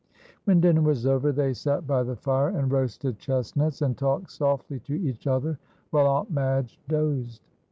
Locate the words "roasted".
2.71-3.19